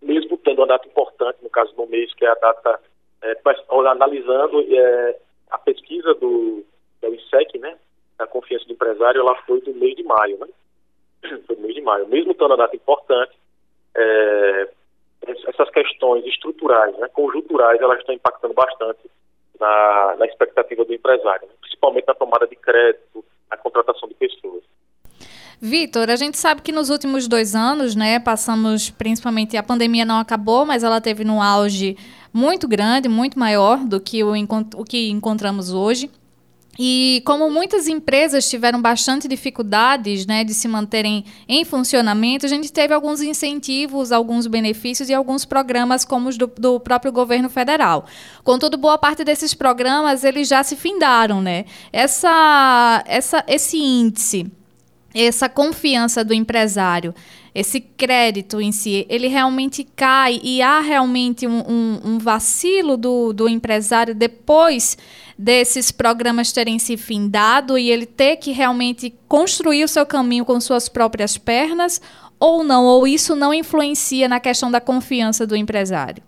mesmo 0.00 0.36
tendo 0.38 0.60
uma 0.60 0.66
data 0.66 0.86
importante, 0.86 1.38
no 1.42 1.50
caso 1.50 1.74
do 1.74 1.86
mês, 1.86 2.12
que 2.14 2.24
é 2.24 2.30
a 2.30 2.34
data, 2.34 2.80
é, 3.22 3.36
analisando 3.88 4.60
é, 4.60 5.18
a 5.50 5.58
pesquisa 5.58 6.14
do, 6.14 6.64
do 7.02 7.14
ISEC, 7.14 7.58
né, 7.58 7.76
da 8.18 8.26
confiança 8.26 8.64
do 8.66 8.72
empresário, 8.72 9.20
ela 9.20 9.34
foi 9.42 9.60
do 9.60 9.74
mês 9.74 9.94
de 9.96 10.02
maio, 10.02 10.38
né? 10.38 10.46
Foi 11.46 11.56
do 11.56 11.62
mês 11.62 11.74
de 11.74 11.80
maio. 11.80 12.06
Mesmo 12.08 12.34
tendo 12.34 12.50
uma 12.50 12.56
data 12.56 12.76
importante, 12.76 13.32
é, 13.96 14.68
essas 15.26 15.70
questões 15.70 16.24
estruturais, 16.26 16.96
né, 16.98 17.08
conjunturais, 17.08 17.80
elas 17.80 17.98
estão 17.98 18.14
impactando 18.14 18.54
bastante 18.54 19.00
na, 19.58 20.16
na 20.18 20.26
expectativa 20.26 20.84
do 20.84 20.94
empresário, 20.94 21.46
né? 21.48 21.54
principalmente 21.60 22.06
na 22.06 22.14
tomada 22.14 22.46
de 22.46 22.56
crédito, 22.56 23.24
na 23.50 23.56
contratação 23.56 24.08
de 24.08 24.14
pessoas. 24.14 24.62
Vitor, 25.60 26.08
a 26.08 26.16
gente 26.16 26.38
sabe 26.38 26.62
que 26.62 26.70
nos 26.70 26.88
últimos 26.88 27.26
dois 27.26 27.54
anos, 27.54 27.96
né, 27.96 28.20
passamos 28.20 28.90
principalmente 28.90 29.56
a 29.56 29.62
pandemia 29.62 30.04
não 30.04 30.18
acabou, 30.18 30.64
mas 30.64 30.84
ela 30.84 31.00
teve 31.00 31.24
um 31.24 31.42
auge 31.42 31.96
muito 32.32 32.68
grande, 32.68 33.08
muito 33.08 33.36
maior 33.38 33.78
do 33.84 34.00
que 34.00 34.22
o, 34.22 34.32
o 34.76 34.84
que 34.84 35.10
encontramos 35.10 35.72
hoje. 35.72 36.08
E 36.80 37.20
como 37.26 37.50
muitas 37.50 37.88
empresas 37.88 38.48
tiveram 38.48 38.80
bastante 38.80 39.26
dificuldades 39.26 40.24
né, 40.26 40.44
de 40.44 40.54
se 40.54 40.68
manterem 40.68 41.24
em 41.48 41.64
funcionamento, 41.64 42.46
a 42.46 42.48
gente 42.48 42.72
teve 42.72 42.94
alguns 42.94 43.20
incentivos, 43.20 44.12
alguns 44.12 44.46
benefícios 44.46 45.08
e 45.08 45.14
alguns 45.14 45.44
programas 45.44 46.04
como 46.04 46.28
os 46.28 46.38
do, 46.38 46.46
do 46.46 46.78
próprio 46.78 47.10
governo 47.10 47.50
federal. 47.50 48.06
Contudo, 48.44 48.78
boa 48.78 48.96
parte 48.96 49.24
desses 49.24 49.54
programas 49.54 50.22
eles 50.22 50.46
já 50.46 50.62
se 50.62 50.76
findaram. 50.76 51.42
Né? 51.42 51.64
Essa, 51.92 53.02
essa, 53.08 53.44
esse 53.48 53.76
índice, 53.76 54.48
essa 55.14 55.48
confiança 55.48 56.24
do 56.24 56.34
empresário, 56.34 57.14
esse 57.54 57.80
crédito 57.80 58.60
em 58.60 58.70
si, 58.70 59.06
ele 59.08 59.26
realmente 59.26 59.82
cai 59.82 60.38
e 60.42 60.60
há 60.60 60.80
realmente 60.80 61.46
um, 61.46 61.60
um, 61.60 62.00
um 62.04 62.18
vacilo 62.18 62.96
do, 62.96 63.32
do 63.32 63.48
empresário 63.48 64.14
depois 64.14 64.98
desses 65.36 65.90
programas 65.90 66.52
terem 66.52 66.78
se 66.78 66.96
findado 66.96 67.78
e 67.78 67.90
ele 67.90 68.06
ter 68.06 68.36
que 68.36 68.52
realmente 68.52 69.14
construir 69.26 69.84
o 69.84 69.88
seu 69.88 70.04
caminho 70.04 70.44
com 70.44 70.60
suas 70.60 70.88
próprias 70.88 71.38
pernas 71.38 72.00
ou 72.38 72.62
não? 72.62 72.84
Ou 72.84 73.06
isso 73.06 73.34
não 73.34 73.52
influencia 73.52 74.28
na 74.28 74.38
questão 74.38 74.70
da 74.70 74.80
confiança 74.80 75.46
do 75.46 75.56
empresário? 75.56 76.22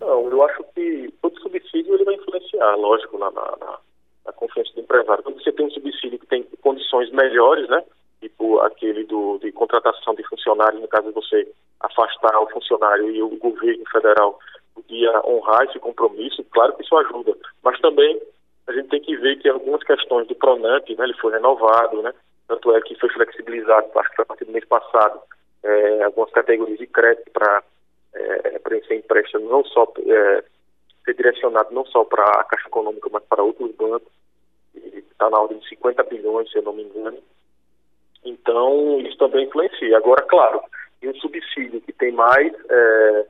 Não, 0.00 0.28
eu 0.28 0.42
acho 0.42 0.64
que 0.74 1.12
todo 1.22 1.40
subsídio 1.40 1.94
ele 1.94 2.04
vai 2.04 2.14
influenciar, 2.14 2.76
lógico, 2.76 3.18
na, 3.18 3.30
na, 3.30 3.78
na 4.26 4.32
confiança 4.32 4.72
do 4.74 4.80
empresário. 4.80 5.22
Quando 5.22 5.42
você 5.42 5.52
tem 5.52 5.66
um 5.66 5.70
subsídio 5.70 6.18
que 6.18 6.26
tem 6.26 6.42
condições 6.62 7.10
melhores, 7.10 7.68
né? 7.68 7.82
Tipo 8.20 8.60
aquele 8.60 9.04
do, 9.04 9.38
de 9.38 9.52
contratação 9.52 10.14
de 10.14 10.26
funcionários, 10.28 10.80
no 10.80 10.88
caso 10.88 11.08
de 11.08 11.14
você 11.14 11.48
afastar 11.80 12.38
o 12.40 12.50
funcionário 12.50 13.10
e 13.10 13.22
o 13.22 13.36
governo 13.36 13.84
federal 13.90 14.38
podia 14.74 15.10
honrar 15.24 15.64
esse 15.64 15.78
compromisso, 15.78 16.44
claro 16.50 16.74
que 16.74 16.82
isso 16.82 16.96
ajuda. 16.96 17.36
Mas 17.62 17.78
também 17.80 18.20
a 18.66 18.72
gente 18.72 18.88
tem 18.88 19.00
que 19.00 19.16
ver 19.16 19.36
que 19.36 19.48
algumas 19.48 19.82
questões 19.82 20.26
do 20.26 20.34
Pronamp, 20.34 20.88
né, 20.88 21.04
ele 21.04 21.14
foi 21.14 21.32
renovado, 21.32 22.02
né, 22.02 22.12
tanto 22.48 22.74
é 22.74 22.80
que 22.80 22.94
foi 22.96 23.08
flexibilizado, 23.10 23.86
acho 23.96 24.10
que 24.10 24.22
a 24.22 24.24
partir 24.24 24.44
do 24.44 24.52
mês 24.52 24.64
passado, 24.64 25.20
é, 25.62 26.02
algumas 26.04 26.30
categorias 26.30 26.78
de 26.78 26.86
crédito 26.86 27.30
para 27.32 27.62
é, 28.14 28.58
preencher 28.58 28.96
empréstimo, 28.96 29.48
não 29.48 29.64
só 29.64 29.86
é, 30.06 30.44
ser 31.04 31.14
direcionado 31.14 31.72
não 31.72 31.84
só 31.86 32.04
para 32.04 32.24
a 32.24 32.44
Caixa 32.44 32.68
Econômica, 32.68 33.08
mas 33.12 33.22
para 33.24 33.42
outros 33.42 33.74
bancos, 33.76 34.12
está 35.10 35.30
na 35.30 35.40
ordem 35.40 35.58
de 35.58 35.68
50 35.68 36.02
bilhões, 36.04 36.50
se 36.50 36.58
eu 36.58 36.62
não 36.62 36.72
me 36.72 36.82
engano. 36.82 37.18
Então, 38.24 39.00
isso 39.00 39.16
também 39.18 39.46
influencia. 39.46 39.96
Agora, 39.96 40.22
claro, 40.22 40.60
e 41.02 41.08
um 41.08 41.14
subsídio 41.16 41.80
que 41.80 41.92
tem 41.92 42.12
mais 42.12 42.52
é, 42.68 43.26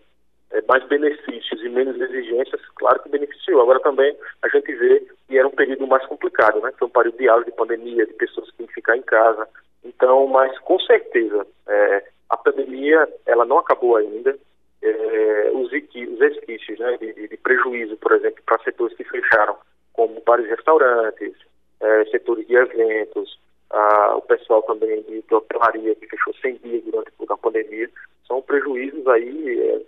é, 0.53 0.63
mais 0.69 0.85
benefícios 0.87 1.63
e 1.63 1.69
menos 1.69 2.01
exigências, 2.01 2.61
claro 2.77 3.03
que 3.03 3.09
beneficiou. 3.09 3.61
Agora 3.61 3.81
também 3.81 4.17
a 4.43 4.49
gente 4.49 4.73
vê 4.75 5.07
que 5.27 5.37
era 5.37 5.47
um 5.47 5.53
período 5.53 5.87
mais 5.87 6.05
complicado, 6.07 6.61
né? 6.61 6.73
Foi 6.79 6.89
um 6.89 6.91
período 6.91 7.19
de 7.19 7.29
auge 7.29 7.47
de 7.47 7.53
pandemia, 7.57 8.07
de 8.07 8.13
pessoas 8.15 8.51
que 8.51 8.57
têm 8.59 8.67
que 8.67 8.75
ficar 8.75 8.97
em 8.97 9.03
casa. 9.03 9.49
Então, 9.85 10.27
mas 10.27 10.57
com 10.61 10.79
certeza, 10.81 11.47
é, 11.69 12.05
a 12.31 12.37
pandemia 12.37 13.09
ela 13.27 13.45
não 13.45 13.59
acabou 13.59 13.97
ainda. 13.97 14.37
É, 14.83 15.51
os, 15.53 15.67
os 15.67 16.21
resquícios 16.21 16.79
né, 16.79 16.97
de, 16.99 17.29
de, 17.29 17.37
prejuízo, 17.39 17.97
por 17.97 18.13
exemplo, 18.13 18.43
para 18.47 18.63
setores 18.63 18.97
que 18.97 19.05
fecharam, 19.05 19.57
como 19.97 20.23
e 20.39 20.49
restaurantes, 20.49 21.35
é, 21.81 22.05
setores 22.07 22.47
de 22.47 22.55
eventos, 22.55 23.39
o 24.17 24.21
pessoal 24.23 24.63
também 24.63 25.03
de, 25.03 25.25
hotelaria 25.35 25.95
que 25.95 26.07
fechou 26.07 26.35
100 26.35 26.57
dias 26.59 26.85
durante 26.85 27.11
a 27.29 27.37
pandemia, 27.37 27.91
são 28.27 28.41
prejuízos 28.43 29.07
aí 29.09 29.61
é, 29.61 29.81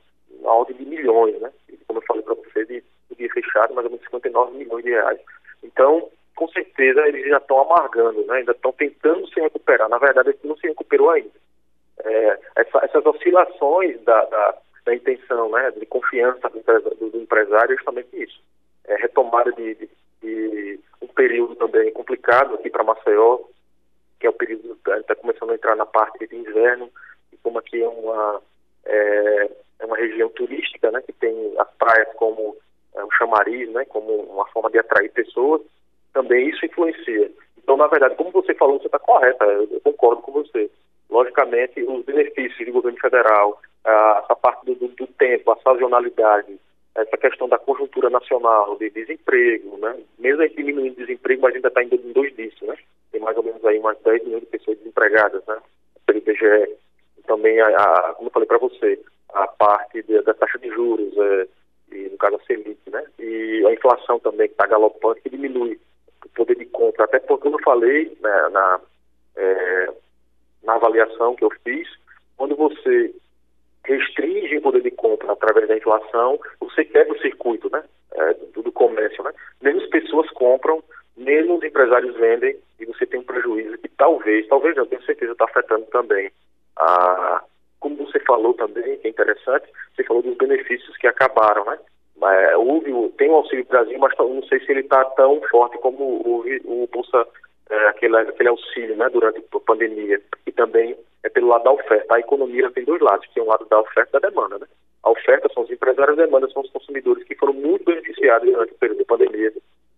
na 0.43 0.53
ordem 0.53 0.77
de 0.77 0.85
milhões, 0.85 1.39
né? 1.41 1.51
Como 1.87 2.01
eu 2.01 2.05
falei 2.07 2.23
para 2.23 2.35
você, 2.35 2.65
de, 2.67 2.83
de 3.11 3.17
dia 3.17 3.29
fechado, 3.33 3.75
mais 3.75 3.85
ou 3.87 3.91
menos 3.91 4.05
59 4.05 4.57
milhões 4.57 4.85
de 4.85 4.91
reais. 4.91 5.21
Então, 5.63 6.09
com 6.37 6.49
certeza, 6.49 7.01
eles 7.09 7.29
já 7.29 7.39
estão 7.39 7.61
amargando, 7.61 8.25
né? 8.27 8.37
ainda 8.37 8.53
estão 8.53 8.73
tentando 8.73 9.27
se 9.29 9.41
recuperar. 9.41 9.89
Na 9.89 9.99
verdade, 9.99 10.37
não 10.45 10.57
se 10.57 10.69
recuperou 10.69 11.11
ainda. 11.11 11.31
É, 12.05 12.39
essa, 12.57 12.79
essas 12.85 13.05
oscilações 13.05 14.01
da, 14.05 14.25
da, 14.27 14.55
da, 14.87 14.95
intenção, 14.95 15.51
né, 15.51 15.73
de 15.73 15.85
confiança 15.87 16.49
do, 16.49 16.61
do, 16.61 17.11
do 17.11 17.19
empresário 17.19 17.73
é 17.73 17.77
justamente 17.77 18.23
isso. 18.23 18.41
É, 18.87 18.95
retomada 18.97 19.51
de, 19.53 19.75
de, 19.75 19.91
período 21.19 21.57
também 21.57 21.93
complicado 21.93 22.55
aqui 22.55 22.71
para 22.71 22.85
Maceió, 22.85 23.41
que 24.21 24.27
é 24.29 24.31
o 24.31 24.33
período, 24.33 24.69
gente 24.69 25.01
está 25.01 25.17
começando 25.17 25.51
a 25.51 25.55
entrar 25.55 25.75
na 25.75 25.85
parte 25.85 26.29
de 26.29 26.37
inverno, 26.37 26.89
e 27.33 27.37
como 27.39 27.59
aqui 27.59 27.83
é 27.83 27.89
uma, 27.89 28.41
é, 28.87 29.51
é 29.81 29.85
uma 29.85 29.97
região 29.97 30.29
turística, 30.29 30.93
né, 30.93 31.03
que 31.03 31.13
tem 31.13 31.55
as 31.59 31.69
praias 31.73 32.09
como 32.15 32.57
é, 32.95 33.05
um 33.05 33.11
chamariz, 33.11 33.69
né, 33.73 33.85
como 33.87 34.15
uma 34.15 34.47
forma 34.47 34.71
de 34.71 34.79
atrair 34.79 35.11
pessoas, 35.11 35.61
também 36.13 36.51
isso 36.51 36.65
influencia. 36.65 37.33
Então, 37.57 37.77
na 37.77 37.89
verdade, 37.89 38.15
como 38.15 38.31
você 38.31 38.55
falou, 38.55 38.79
você 38.79 38.87
está 38.87 39.01
correta, 39.01 39.45
eu, 39.45 39.69
eu, 39.73 39.81
concordo 39.81 40.23
com 40.23 40.33
você. 40.33 40.71
Logicamente, 41.11 41.83
os 41.83 42.05
benefícios 42.05 42.65
do 42.65 42.73
governo 42.73 42.99
federal, 43.01 43.61
a, 43.85 44.23
essa 44.23 44.37
parte 44.37 44.67
do, 44.67 44.75
do, 44.77 44.89
do, 44.89 45.07
tempo, 45.07 45.51
a 45.51 45.57
sazonalidade, 45.57 46.59
essa 47.03 47.17
questão 47.17 47.49
da 47.49 47.59
conjuntura 47.59 48.11
nacional, 48.11 48.77
de 48.77 48.91
desemprego, 48.91 49.77
né, 49.79 49.97
mesmo 50.19 50.43
aí 50.43 50.49
diminuindo 50.51 50.95
o 50.95 51.07
desemprego, 51.07 51.43
mas 51.43 51.55
ainda 51.55 51.69
está 51.69 51.83
em 51.83 51.89
dois 51.89 52.35
dígitos, 52.35 52.67
né, 52.69 52.77
tem 53.13 53.21
mais 53.21 53.37
ou 53.37 53.43
menos 53.43 53.65
aí 53.65 53.79
umas 53.79 53.99
10 54.03 54.25
milhões 54.25 54.43
de 54.43 54.51
pessoas 54.51 54.79
desempregadas, 54.79 55.45
né, 55.47 55.57
pelo 56.07 56.19
IBGE. 56.19 56.77
Também, 57.27 57.61
a, 57.61 57.69
a, 57.69 58.15
como 58.15 58.29
eu 58.29 58.33
falei 58.33 58.47
para 58.47 58.59
você, 58.59 58.99
a 59.35 59.47
parte 59.47 60.03
de, 60.03 60.21
da 60.23 60.35
taxa 60.35 60.59
de 60.59 60.69
juros, 60.71 61.15
é, 61.17 61.47
e, 61.93 62.09
no 62.09 62.19
caso 62.19 62.37
a 62.37 62.41
Selic, 62.45 62.79
né? 62.91 63.05
E 63.19 63.65
a 63.67 63.73
inflação 63.73 64.19
também 64.21 64.49
que 64.49 64.55
está 64.55 64.67
galopante, 64.67 65.23
que 65.23 65.31
diminui 65.31 65.79
o 66.25 66.29
poder 66.31 66.57
de 66.57 66.67
compra. 66.67 67.05
Até 67.05 67.19
porque, 67.19 67.45
como 67.45 67.57
eu 67.57 67.63
falei 67.63 68.17
né, 68.21 68.49
na, 68.51 68.81
é, 69.37 69.89
na 70.63 70.75
avaliação 70.75 71.35
que 71.35 71.45
eu 71.45 71.51
fiz, 71.65 71.89
quando 72.37 72.57
você 72.57 73.15
restringe 73.89 74.59
o 74.59 74.63
poder 74.63 74.83
de 74.83 74.91
compra 74.91 75.33
através 75.33 75.67
da 75.67 75.77
inflação, 75.77 76.39
você 76.61 76.85
quebra 76.85 77.15
o 77.15 77.21
circuito 77.21 77.71
né, 77.73 77.83
é, 78.15 78.35
do, 78.55 78.63
do, 78.63 78.73
comércio. 78.73 79.25
Né? 79.25 79.33
Menos 79.63 79.87
pessoas 79.87 80.31
compram, 80.31 80.83
menos 81.17 81.63
empresários 81.63 82.15
vendem 82.17 82.57
e 82.79 82.85
você 82.85 83.07
tem 83.07 83.21
um 83.21 83.25
prejuízo 83.25 83.79
que 83.79 83.89
talvez, 83.89 84.47
talvez 84.49 84.77
não, 84.77 84.87
tenho 84.87 85.03
certeza, 85.03 85.33
está 85.33 85.47
afetando 85.47 85.87
também 85.87 86.31
a, 86.77 87.43
como 87.81 87.97
você 87.97 88.21
falou 88.21 88.55
também, 88.55 88.99
que 88.99 89.07
é 89.07 89.11
interessante, 89.11 89.67
você 89.95 90.05
falou 90.05 90.23
dos 90.23 90.37
benefícios 90.37 90.97
que 90.97 91.07
acabaram, 91.07 91.65
né? 91.65 91.79
É, 92.21 92.57
houve, 92.57 92.93
tem 93.17 93.31
o 93.31 93.37
Auxílio 93.37 93.65
Brasil, 93.65 93.97
mas 93.99 94.13
não 94.19 94.43
sei 94.43 94.59
se 94.61 94.73
ele 94.73 94.81
está 94.81 95.05
tão 95.05 95.41
forte 95.51 95.79
como 95.79 96.21
houve 96.27 96.61
o 96.65 96.89
Bolsa, 96.93 97.27
é, 97.71 97.89
aquele, 97.89 98.17
aquele 98.17 98.49
auxílio 98.49 98.97
né, 98.97 99.09
durante 99.09 99.39
a 99.39 99.61
pandemia. 99.61 100.21
E 100.45 100.51
também 100.51 100.97
pelo 101.39 101.49
lado 101.49 101.63
da 101.63 101.73
oferta. 101.73 102.17
A 102.17 102.19
economia 102.19 102.69
tem 102.73 102.85
dois 102.85 103.01
lados, 103.01 103.27
que 103.33 103.39
é 103.39 103.43
um 103.43 103.47
lado 103.47 103.65
da 103.71 103.81
oferta 103.81 104.11
e 104.17 104.21
da 104.21 104.29
demanda. 104.29 104.59
Né? 104.59 104.67
A 105.05 105.11
oferta 105.11 105.49
são 105.55 105.63
os 105.63 105.71
empresários, 105.71 106.19
a 106.19 106.25
demanda 106.25 106.51
são 106.51 106.63
os 106.63 106.71
consumidores 106.71 107.23
que 107.25 107.37
foram 107.37 107.53
muito 107.53 107.85
beneficiados 107.85 108.51
durante 108.51 108.73
o 108.73 108.77
período 108.77 108.99
da 108.99 109.05
pandemia 109.05 109.53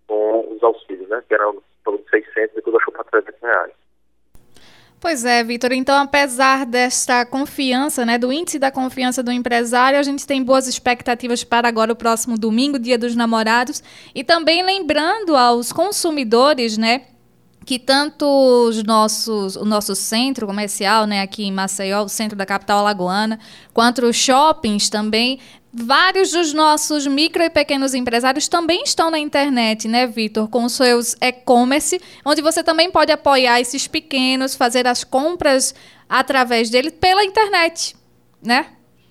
com 0.07 0.53
os 0.55 0.63
auxílios, 0.63 1.09
né? 1.09 1.23
que 1.27 1.35
eram 1.35 1.55
de 1.55 2.11
600, 2.11 2.55
depois 2.55 2.77
achou 2.77 2.93
para 2.93 3.05
300 3.05 3.41
reais. 3.41 3.73
Pois 5.01 5.25
é, 5.25 5.43
Vitor. 5.43 5.73
Então, 5.73 6.03
apesar 6.03 6.67
desta 6.67 7.25
confiança, 7.25 8.05
né, 8.05 8.19
do 8.19 8.31
índice 8.31 8.59
da 8.59 8.71
confiança 8.71 9.23
do 9.23 9.33
empresário, 9.33 9.99
a 9.99 10.03
gente 10.03 10.27
tem 10.27 10.45
boas 10.45 10.69
expectativas 10.69 11.43
para 11.43 11.67
agora 11.67 11.91
o 11.91 11.97
próximo 11.97 12.39
domingo, 12.39 12.79
Dia 12.79 12.99
dos 12.99 13.17
Namorados, 13.17 13.83
e 14.15 14.23
também 14.23 14.63
lembrando 14.63 15.35
aos 15.35 15.73
consumidores, 15.73 16.77
né, 16.77 17.07
que 17.65 17.79
tanto 17.79 18.25
os 18.27 18.83
nossos, 18.83 19.57
o 19.57 19.65
nosso 19.65 19.95
centro 19.95 20.47
comercial, 20.47 21.07
né, 21.07 21.21
aqui 21.21 21.45
em 21.45 21.53
Maceió, 21.53 22.03
o 22.03 22.09
centro 22.09 22.37
da 22.37 22.47
capital 22.47 22.79
alagoana, 22.79 23.39
quanto 23.73 24.05
os 24.07 24.17
shoppings 24.17 24.89
também 24.89 25.39
Vários 25.73 26.33
dos 26.33 26.53
nossos 26.53 27.07
micro 27.07 27.45
e 27.45 27.49
pequenos 27.49 27.95
empresários 27.95 28.49
também 28.49 28.83
estão 28.83 29.09
na 29.09 29.21
internet, 29.21 29.87
né, 29.87 30.05
Vitor? 30.05 30.51
Com 30.51 30.65
os 30.65 30.73
seus 30.73 31.15
e-commerce, 31.23 32.01
onde 32.27 32.43
você 32.43 32.65
também 32.65 32.91
pode 32.91 33.13
apoiar 33.13 33.61
esses 33.61 33.87
pequenos, 33.87 34.57
fazer 34.57 34.89
as 34.89 35.05
compras 35.05 35.73
através 36.09 36.71
dele 36.71 36.91
pela 36.91 37.25
internet, 37.25 37.95
né? 38.45 38.67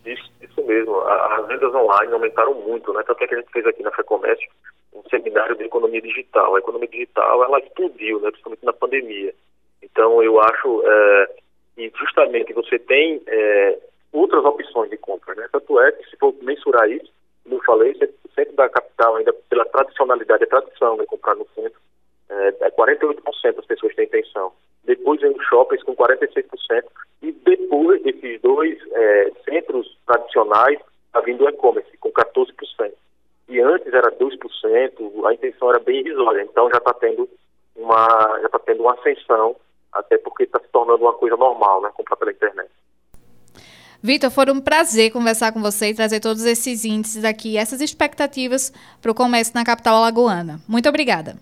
Isso, 0.06 0.30
isso 0.42 0.62
mesmo. 0.66 1.00
As 1.00 1.48
vendas 1.48 1.74
online 1.74 2.12
aumentaram 2.12 2.54
muito, 2.56 2.92
né? 2.92 3.04
Tanto 3.08 3.24
é 3.24 3.28
que 3.28 3.36
a 3.36 3.38
gente 3.38 3.52
fez 3.54 3.66
aqui 3.66 3.82
na 3.82 3.92
FEComércio 3.92 4.50
seminário 5.10 5.56
de 5.56 5.64
economia 5.64 6.02
digital. 6.02 6.56
A 6.56 6.60
economia 6.60 6.88
digital, 6.88 7.44
ela 7.44 7.60
explodiu, 7.60 8.20
né? 8.20 8.30
Principalmente 8.32 8.66
na 8.66 8.74
pandemia. 8.74 9.34
Então, 9.82 10.22
eu 10.22 10.40
acho 10.42 10.84
é, 10.86 11.30
que 11.76 11.92
justamente 11.98 12.54
você 12.54 12.78
tem... 12.80 13.22
É, 13.28 13.80
outras 14.12 14.44
opções 14.44 14.90
de 14.90 14.98
compra. 14.98 15.36
Né? 15.36 15.48
Tanto 15.52 15.80
é 15.80 15.92
que, 15.92 16.10
se 16.10 16.18
for 16.18 16.34
mensurar 16.42 16.90
isso, 16.90 17.12
como 17.44 17.56
eu 17.56 17.64
falei, 17.64 17.92
o 17.92 18.32
centro 18.34 18.56
da 18.56 18.70
capital, 18.70 19.16
ainda 19.16 19.34
pela 19.50 19.66
tradicionalidade, 19.66 20.44
a 20.44 20.48
tradição 20.48 20.98
de 20.98 21.06
comprar 21.06 21.36
no 21.36 21.48
centro, 21.56 21.80
é, 22.30 22.52
48% 22.72 23.22
é 23.46 23.52
das 23.54 23.66
pessoas 23.66 23.96
têm 23.96 24.06
intenção. 24.06 24.52
Depois 24.84 25.20
vem 25.22 25.32
os 25.32 25.46
shoppings 25.46 25.84
com 25.84 25.96
46%, 25.96 26.84
e 27.22 27.32
depois 27.32 28.02
desses 28.04 28.42
dois 28.42 28.78
é, 28.94 29.32
centros 29.50 29.98
tradicionais, 30.06 30.80
está 31.08 31.22
vindo 31.22 31.44
o 31.44 31.50
e-commerce 31.50 31.98
com 31.98 32.12
14%. 32.12 32.94
E 33.50 33.60
antes 33.60 33.92
era 33.92 34.12
2%, 34.12 35.26
a 35.26 35.34
intenção 35.34 35.70
era 35.70 35.80
bem 35.80 36.02
irrisória, 36.02 36.44
então 36.44 36.70
já 36.70 36.78
está 36.78 36.94
tendo 36.94 37.28
uma 37.76 38.40
já 38.40 38.46
está 38.46 38.60
tendo 38.60 38.84
uma 38.84 38.94
ascensão, 38.94 39.56
até 39.92 40.18
porque 40.18 40.44
está 40.44 40.60
se 40.60 40.68
tornando 40.72 41.04
uma 41.04 41.14
coisa 41.14 41.36
normal, 41.36 41.82
né, 41.82 41.90
comprar 41.96 42.16
pela 42.16 42.32
internet. 42.32 42.70
Vitor, 44.02 44.32
foi 44.32 44.46
um 44.52 44.62
prazer 44.62 45.12
conversar 45.12 45.52
com 45.52 45.62
você 45.62 45.90
e 45.90 45.96
trazer 45.96 46.20
todos 46.20 46.46
esses 46.46 46.86
índices 46.86 47.26
aqui, 47.26 47.58
essas 47.58 47.82
expectativas 47.82 48.72
para 49.02 49.12
o 49.12 49.16
comércio 49.16 49.54
na 49.56 49.66
capital 49.66 49.98
alagoana. 49.98 50.60
Muito 50.68 50.88
obrigada. 50.88 51.36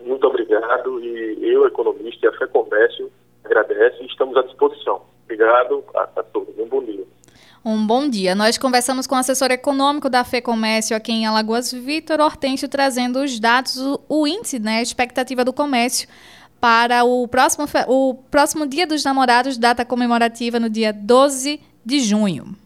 Muito 0.00 0.26
obrigado 0.26 1.02
e 1.02 1.38
eu, 1.42 1.66
economista 1.66 2.26
e 2.26 2.28
a 2.28 2.32
Fé 2.32 2.46
Comércio, 2.46 3.10
agradece 3.44 4.02
e 4.02 4.06
estamos 4.06 4.36
à 4.36 4.42
disposição. 4.42 5.02
Obrigado 5.24 5.84
a, 5.94 6.02
a 6.16 6.22
todos. 6.22 6.58
Um 6.58 6.66
bom 6.66 6.82
dia. 6.82 7.04
Um 7.64 7.86
bom 7.86 8.08
dia. 8.08 8.34
Nós 8.34 8.56
conversamos 8.56 9.06
com 9.06 9.14
o 9.14 9.18
assessor 9.18 9.50
econômico 9.50 10.08
da 10.08 10.22
FEComércio 10.22 10.96
aqui 10.96 11.12
em 11.12 11.26
Alagoas, 11.26 11.72
Vitor 11.72 12.20
Hortêncio, 12.20 12.68
trazendo 12.68 13.20
os 13.20 13.38
dados, 13.40 13.76
o, 13.76 14.00
o 14.08 14.26
índice, 14.26 14.58
né, 14.58 14.78
a 14.78 14.82
expectativa 14.82 15.44
do 15.44 15.52
comércio 15.52 16.08
para 16.60 17.04
o 17.04 17.26
próximo, 17.26 17.66
o 17.86 18.14
próximo 18.14 18.66
Dia 18.66 18.86
dos 18.86 19.04
Namorados, 19.04 19.58
data 19.58 19.84
comemorativa 19.84 20.58
no 20.58 20.68
dia 20.68 20.92
12 20.92 21.60
de 21.84 22.00
junho. 22.00 22.56